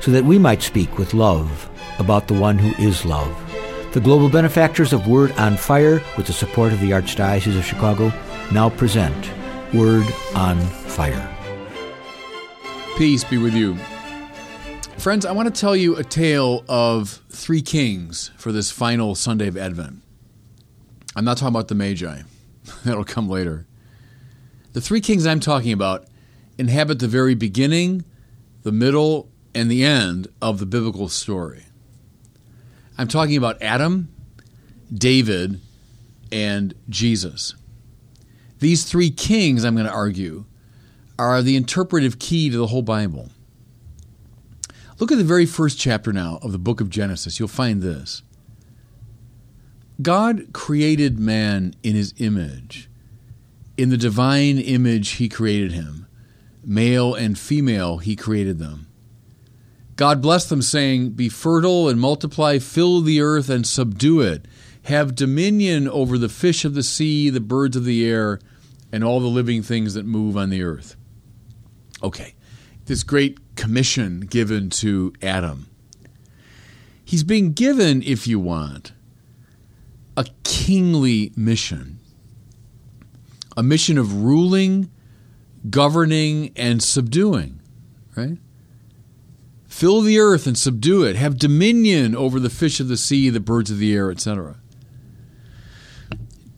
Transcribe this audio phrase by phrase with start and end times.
[0.00, 3.34] so that we might speak with love about the one who is love.
[3.92, 8.12] The global benefactors of Word on Fire, with the support of the Archdiocese of Chicago,
[8.52, 9.30] now present
[9.72, 11.32] Word on Fire.
[12.96, 13.76] Peace be with you.
[14.98, 19.46] Friends, I want to tell you a tale of three kings for this final Sunday
[19.46, 20.02] of Advent.
[21.14, 22.22] I'm not talking about the Magi,
[22.84, 23.66] that'll come later.
[24.72, 26.06] The three kings I'm talking about
[26.58, 28.04] inhabit the very beginning,
[28.62, 31.64] the middle, and the end of the biblical story.
[32.98, 34.12] I'm talking about Adam,
[34.92, 35.62] David,
[36.30, 37.54] and Jesus.
[38.58, 40.44] These three kings, I'm going to argue,
[41.18, 43.30] are the interpretive key to the whole Bible.
[44.98, 47.38] Look at the very first chapter now of the book of Genesis.
[47.38, 48.22] You'll find this
[50.02, 52.90] God created man in his image.
[53.78, 56.06] In the divine image, he created him.
[56.62, 58.86] Male and female, he created them.
[59.96, 64.46] God blessed them, saying, Be fertile and multiply, fill the earth and subdue it.
[64.84, 68.38] Have dominion over the fish of the sea, the birds of the air,
[68.92, 70.96] and all the living things that move on the earth.
[72.02, 72.34] Okay,
[72.84, 75.68] this great commission given to Adam.
[77.04, 78.92] He's being given, if you want,
[80.16, 81.98] a kingly mission,
[83.56, 84.90] a mission of ruling,
[85.70, 87.60] governing, and subduing,
[88.14, 88.38] right?
[89.76, 91.16] Fill the earth and subdue it.
[91.16, 94.56] Have dominion over the fish of the sea, the birds of the air, etc.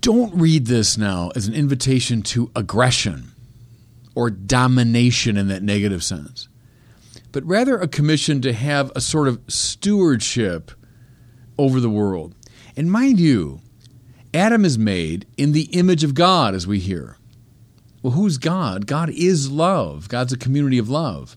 [0.00, 3.32] Don't read this now as an invitation to aggression
[4.14, 6.48] or domination in that negative sense,
[7.32, 10.70] but rather a commission to have a sort of stewardship
[11.58, 12.36] over the world.
[12.76, 13.62] And mind you,
[14.32, 17.16] Adam is made in the image of God, as we hear.
[18.00, 18.86] Well, who's God?
[18.86, 20.08] God is love.
[20.08, 21.36] God's a community of love.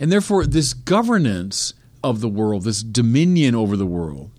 [0.00, 4.30] And therefore, this governance of the world, this dominion over the world,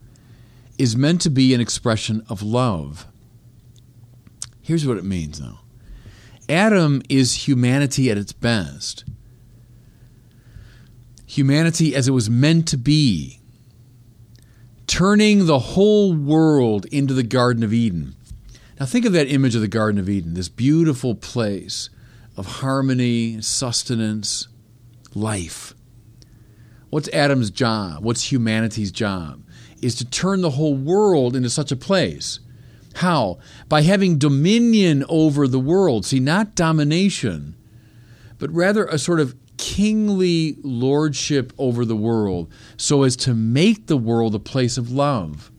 [0.80, 3.06] is meant to be an expression of love.
[4.64, 5.60] Here's what it means, though
[6.50, 9.06] Adam is humanity at its best.
[11.28, 13.40] Humanity as it was meant to be,
[14.88, 18.16] turning the whole world into the Garden of Eden.
[18.80, 21.90] Now, think of that image of the Garden of Eden, this beautiful place
[22.36, 24.48] of harmony, sustenance,
[25.16, 25.74] life.
[26.90, 28.04] What's Adam's job?
[28.04, 29.44] What's humanity's job?
[29.82, 32.40] Is to turn the whole world into such a place.
[32.96, 33.40] How?
[33.70, 36.06] By having dominion over the world.
[36.06, 37.56] See, not domination,
[38.38, 43.98] but rather a sort of kingly lordship over the world so as to make the
[43.98, 45.51] world a place of love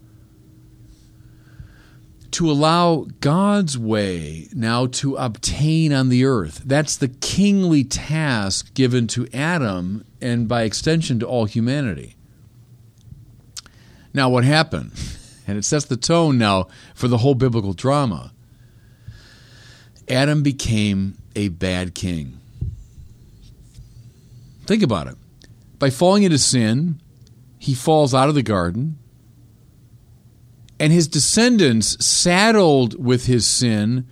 [2.32, 6.62] to allow God's way now to obtain on the earth.
[6.65, 12.16] That's the kingly task given to Adam and by extension to all humanity.
[14.12, 14.93] Now, what happened?
[15.44, 18.32] And it sets the tone now for the whole biblical drama.
[20.09, 22.38] Adam became a bad king.
[24.64, 25.16] Think about it.
[25.81, 27.00] By falling into sin,
[27.59, 28.99] he falls out of the garden
[30.82, 34.04] and his descendants, saddled with his sin,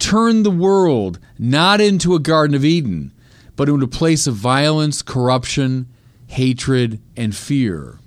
[0.00, 3.12] turned the world not into a Garden of Eden,
[3.54, 5.86] but into a place of violence, corruption,
[6.26, 8.00] hatred, and fear.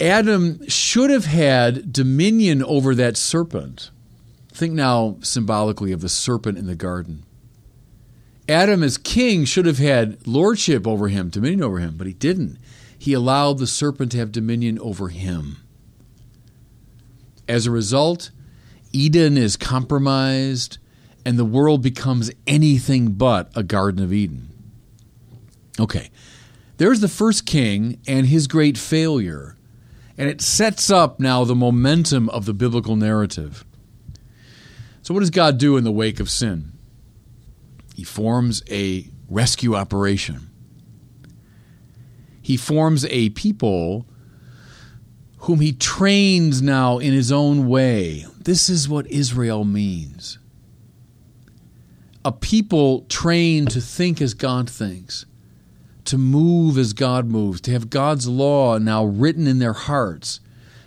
[0.00, 3.90] Adam should have had dominion over that serpent.
[4.52, 7.24] Think now symbolically of the serpent in the garden.
[8.48, 12.58] Adam, as king, should have had lordship over him, dominion over him, but he didn't.
[12.96, 15.56] He allowed the serpent to have dominion over him.
[17.50, 18.30] As a result,
[18.92, 20.78] Eden is compromised
[21.26, 24.50] and the world becomes anything but a Garden of Eden.
[25.80, 26.10] Okay,
[26.76, 29.56] there's the first king and his great failure,
[30.16, 33.64] and it sets up now the momentum of the biblical narrative.
[35.02, 36.70] So, what does God do in the wake of sin?
[37.96, 40.50] He forms a rescue operation.
[42.40, 44.06] He forms a people
[45.40, 48.26] whom he trains now in his own way.
[48.38, 50.38] This is what Israel means.
[52.24, 55.24] A people trained to think as God thinks,
[56.04, 60.40] to move as God moves, to have God's law now written in their hearts,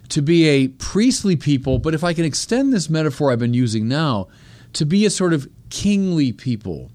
[0.10, 3.88] to be a priestly people, but if I can extend this metaphor I've been using
[3.88, 4.28] now,
[4.74, 6.92] to be a sort of kingly people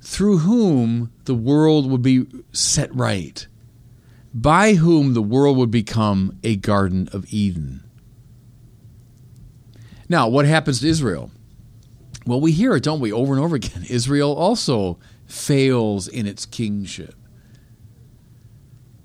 [0.00, 3.46] through whom the world would be set right,
[4.32, 7.82] by whom the world would become a Garden of Eden.
[10.08, 11.30] Now, what happens to Israel?
[12.26, 13.84] Well, we hear it, don't we, over and over again.
[13.88, 17.14] Israel also fails in its kingship.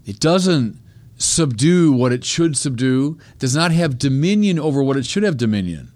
[0.06, 0.80] It doesn't
[1.18, 5.92] subdue what it should subdue, does not have dominion over what it should have dominion.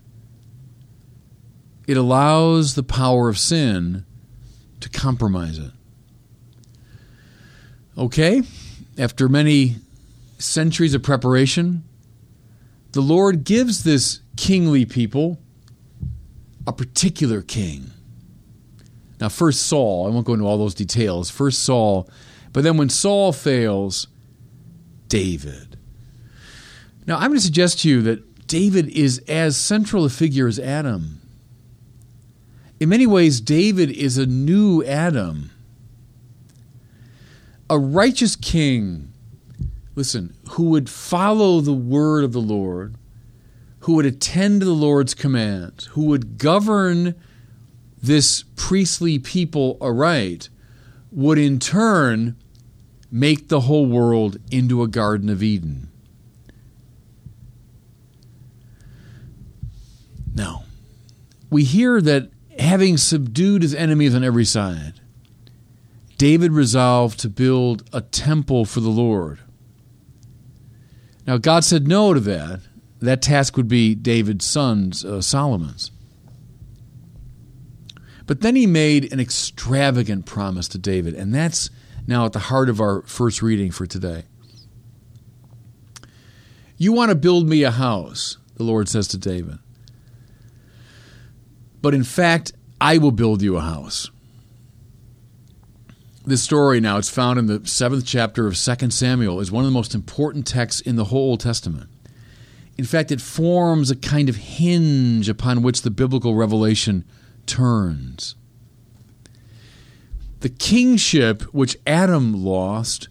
[1.87, 4.05] It allows the power of sin
[4.79, 5.71] to compromise it.
[7.97, 8.43] Okay,
[8.99, 9.77] after many
[10.37, 11.83] centuries of preparation,
[12.91, 15.39] the Lord gives this kingly people
[16.67, 17.91] a particular king.
[19.19, 21.29] Now, first Saul, I won't go into all those details.
[21.29, 22.09] First Saul,
[22.53, 24.07] but then when Saul fails,
[25.07, 25.77] David.
[27.05, 30.59] Now, I'm going to suggest to you that David is as central a figure as
[30.59, 31.21] Adam.
[32.79, 35.51] In many ways, David is a new Adam.
[37.69, 39.13] A righteous king,
[39.95, 42.95] listen, who would follow the word of the Lord,
[43.81, 47.15] who would attend to the Lord's commands, who would govern
[48.01, 50.49] this priestly people aright,
[51.11, 52.35] would in turn
[53.11, 55.89] make the whole world into a Garden of Eden.
[60.33, 60.63] Now,
[61.49, 62.29] we hear that
[62.59, 64.98] having subdued his enemies on every side,
[66.19, 69.39] David resolved to build a temple for the Lord.
[71.25, 72.59] Now, God said no to that.
[72.99, 75.91] That task would be David's son's, uh, Solomon's.
[78.27, 81.69] But then he made an extravagant promise to David, and that's
[82.05, 84.25] now at the heart of our first reading for today.
[86.75, 89.59] You want to build me a house, the Lord says to David.
[91.81, 92.51] But in fact,
[92.81, 94.11] I will build you a house.
[96.29, 99.67] This story now, it's found in the seventh chapter of 2 Samuel, is one of
[99.67, 101.89] the most important texts in the whole Old Testament.
[102.77, 107.03] In fact, it forms a kind of hinge upon which the biblical revelation
[107.47, 108.35] turns.
[110.41, 113.09] The kingship which Adam lost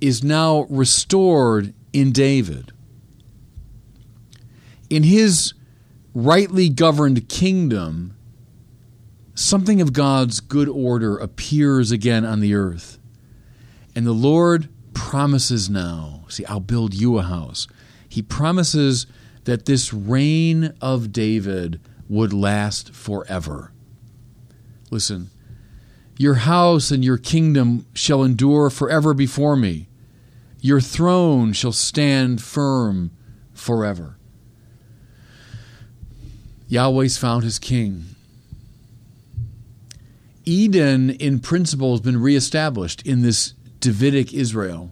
[0.00, 2.72] is now restored in David.
[4.88, 5.52] In his
[6.14, 8.13] rightly governed kingdom,
[9.34, 12.98] something of God's good order appears again on the earth.
[13.94, 17.66] And the Lord promises now see, I'll build you a house.
[18.08, 19.06] He promises
[19.44, 23.72] that this reign of David would last forever.
[24.90, 25.30] Listen,
[26.16, 29.88] your house and your kingdom shall endure forever before me.
[30.60, 33.10] Your throne shall stand firm
[33.52, 34.16] forever.
[36.68, 38.13] Yahweh's found his king.
[40.44, 44.90] Eden, in principle, has been reestablished in this Davidic Israel.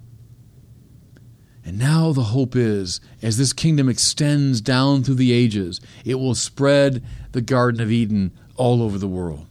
[1.65, 6.35] And now the hope is, as this kingdom extends down through the ages, it will
[6.35, 9.47] spread the Garden of Eden all over the world.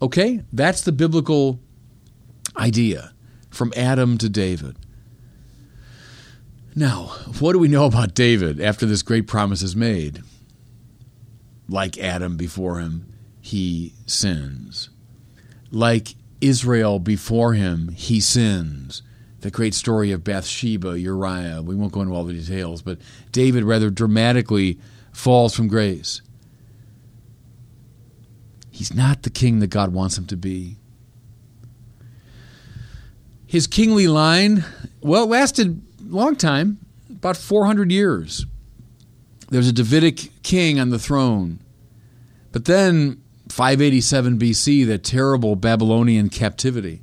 [0.00, 1.60] Okay, that's the biblical
[2.56, 3.12] idea
[3.50, 4.76] from Adam to David.
[6.74, 7.04] Now,
[7.38, 10.22] what do we know about David after this great promise is made?
[11.68, 13.13] Like Adam before him,
[13.44, 14.88] he sins.
[15.70, 19.02] Like Israel before him, he sins.
[19.40, 22.98] The great story of Bathsheba, Uriah, we won't go into all the details, but
[23.32, 24.78] David rather dramatically
[25.12, 26.22] falls from grace.
[28.70, 30.78] He's not the king that God wants him to be.
[33.46, 34.64] His kingly line,
[35.02, 36.78] well, lasted a long time,
[37.10, 38.46] about 400 years.
[39.50, 41.58] There's a Davidic king on the throne.
[42.50, 43.20] But then,
[43.54, 47.02] 587 BC, the terrible Babylonian captivity.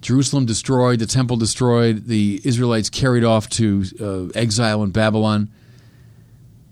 [0.00, 5.50] Jerusalem destroyed, the temple destroyed, the Israelites carried off to uh, exile in Babylon.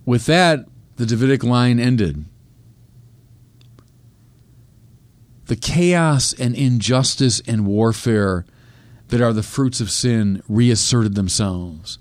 [0.07, 0.65] With that,
[0.97, 2.25] the Davidic line ended
[5.45, 8.47] the chaos and injustice and warfare
[9.09, 11.99] that are the fruits of sin reasserted themselves.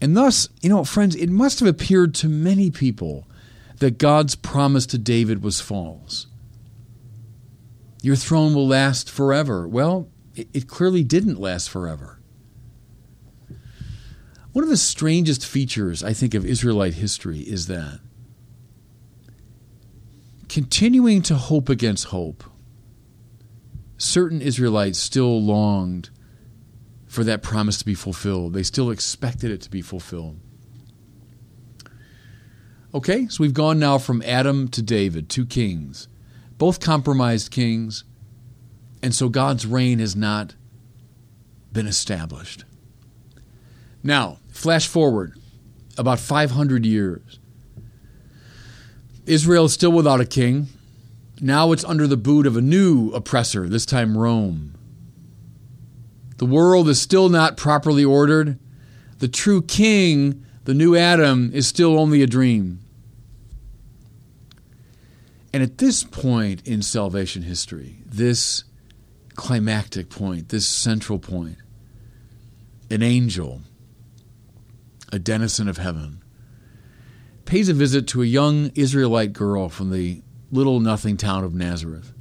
[0.00, 3.26] And thus, you know, friends, it must have appeared to many people
[3.78, 6.26] that God's promise to David was false.
[8.02, 9.66] Your throne will last forever.
[9.66, 12.20] Well, it, clearly didn't last forever.
[14.52, 18.00] One of the strangest features, I think, of Israelite history is that
[20.48, 22.44] continuing to hope against hope,
[23.96, 26.10] certain Israelites still longed
[27.06, 28.52] for that promise to be fulfilled.
[28.52, 30.38] They still expected it to be fulfilled.
[32.94, 36.06] Okay, so we've gone now from Adam to David, two kings,
[36.58, 38.04] both compromised kings,
[39.02, 40.54] and so God's reign has not
[41.72, 42.64] been established.
[44.04, 45.36] Now, flash forward
[45.98, 47.40] about 500 years.
[49.26, 50.68] Israel is still without a king.
[51.40, 54.78] Now it's under the boot of a new oppressor, this time Rome.
[56.36, 58.56] The world is still not properly ordered.
[59.18, 62.82] The true king, the new Adam, is still only a dream.
[65.54, 68.64] And at this point in salvation history, this
[69.36, 71.58] climactic point, this central point,
[72.90, 73.60] an angel,
[75.12, 76.24] a denizen of heaven,
[77.44, 82.12] pays a visit to a young Israelite girl from the little nothing town of Nazareth.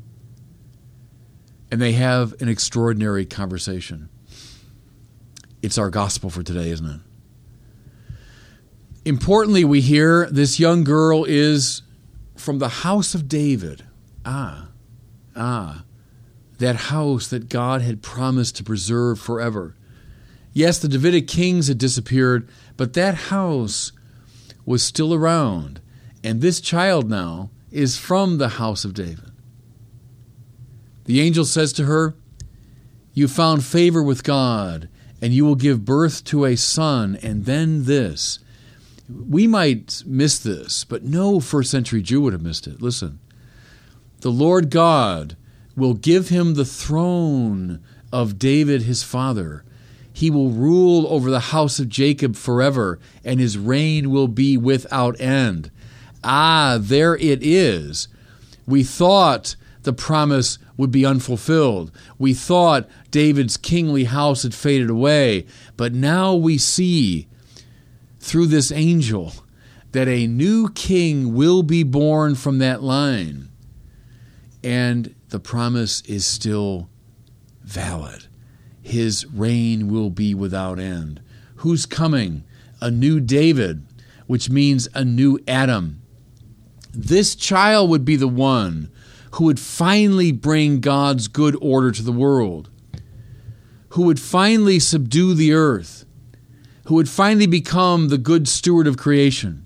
[1.72, 4.10] And they have an extraordinary conversation.
[5.64, 7.02] It's our gospel for today, isn't it?
[9.06, 11.82] Importantly, we hear this young girl is
[12.44, 13.86] from the house of David.
[14.26, 14.68] Ah,
[15.34, 15.86] ah,
[16.58, 19.76] that house that God had promised to preserve forever.
[20.52, 23.94] Yes, the Davidic kings had disappeared, but that house
[24.66, 25.80] was still around,
[26.22, 29.32] and this child now is from the house of David.
[31.06, 32.14] The angel says to her,
[33.14, 34.90] You found favor with God,
[35.22, 38.40] and you will give birth to a son, and then this.
[39.10, 42.82] We might miss this, but no first century Jew would have missed it.
[42.82, 43.20] Listen.
[44.22, 45.36] The Lord God
[45.76, 49.66] will give him the throne of David his father
[50.14, 55.20] he will rule over the house of Jacob forever, and his reign will be without
[55.20, 55.72] end.
[56.24, 58.08] Ah, there it is.
[58.68, 61.92] We thought the promise would be unfulfilled.
[62.20, 65.46] We thought David's kingly house had faded away.
[65.76, 67.28] But now we see
[68.24, 69.34] through this angel
[69.92, 73.50] that a new king will be born from that line.
[74.64, 76.90] And the promise is still
[77.62, 78.28] valid
[78.84, 81.22] his reign will be without end.
[81.58, 82.44] Who's coming?
[82.82, 83.86] A new David,
[84.28, 86.02] which means a new Adam.
[86.92, 88.92] This child would be the one
[89.32, 92.70] who would finally bring God's good order to the world,
[93.90, 96.06] who would finally subdue the earth,
[96.86, 99.66] who would finally become the good steward of creation,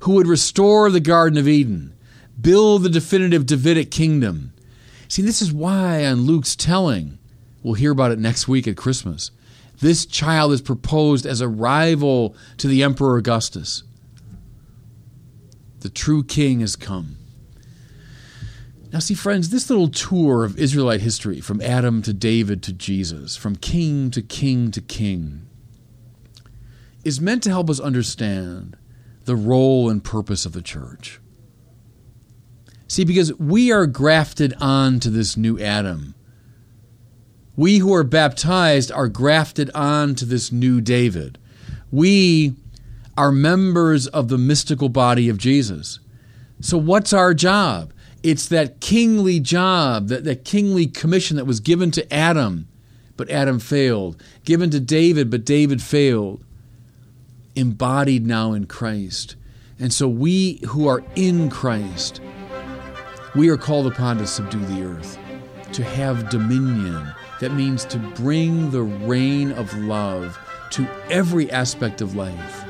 [0.00, 1.94] who would restore the Garden of Eden,
[2.40, 4.52] build the definitive Davidic kingdom.
[5.08, 7.18] See, this is why on Luke's telling,
[7.62, 9.30] We'll hear about it next week at Christmas.
[9.80, 13.82] This child is proposed as a rival to the Emperor Augustus.
[15.80, 17.16] The true king has come.
[18.92, 23.36] Now, see, friends, this little tour of Israelite history from Adam to David to Jesus,
[23.36, 25.46] from king to king to king,
[27.04, 28.76] is meant to help us understand
[29.24, 31.20] the role and purpose of the church.
[32.88, 36.14] See, because we are grafted on to this new Adam
[37.60, 41.38] we who are baptized are grafted on to this new David.
[41.90, 42.54] We
[43.18, 45.98] are members of the mystical body of Jesus.
[46.60, 47.92] So, what's our job?
[48.22, 52.66] It's that kingly job, that, that kingly commission that was given to Adam,
[53.18, 56.42] but Adam failed, given to David, but David failed,
[57.60, 59.36] embodied now in Christ.
[59.78, 62.20] And so, we who are in Christ,
[63.34, 65.18] we are called upon to subdue the earth,
[65.72, 70.38] to have dominion that means to bring the reign of love
[70.72, 72.64] to every aspect of life.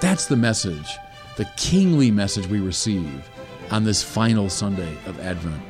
[0.00, 0.96] That's the message,
[1.36, 3.28] the kingly message we receive
[3.70, 5.62] on this final Sunday of Advent.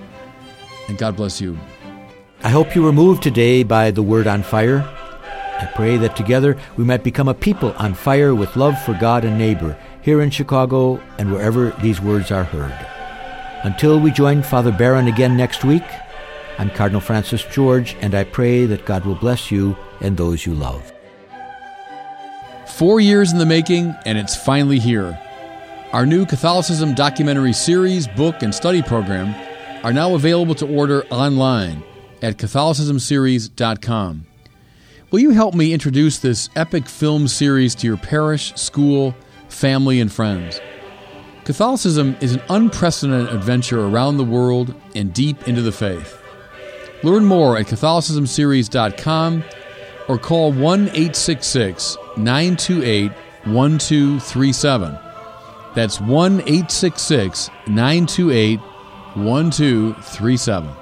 [0.89, 1.59] And God bless you.
[2.43, 4.98] I hope you were moved today by the word on fire.
[5.61, 9.25] I pray that together we might become a people on fire with love for God
[9.25, 12.75] and neighbor here in Chicago and wherever these words are heard.
[13.65, 15.83] Until we join Father Barron again next week,
[16.59, 20.55] I'm Cardinal Francis George, and I pray that God will bless you and those you
[20.55, 20.93] love.
[22.69, 25.19] Four years in the making, and it's finally here.
[25.93, 29.35] Our new Catholicism documentary series, book, and study program
[29.85, 31.83] are now available to order online
[32.23, 34.28] at CatholicismSeries.com.
[35.11, 39.15] Will you help me introduce this epic film series to your parish, school,
[39.49, 40.61] family, and friends?
[41.45, 46.21] Catholicism is an unprecedented adventure around the world and deep into the faith.
[47.03, 49.45] Learn more at CatholicismSeries.com
[50.09, 53.11] or call 1 866 928
[53.47, 54.99] 1237.
[55.75, 58.61] That's 1 866 928
[59.15, 60.78] 1237.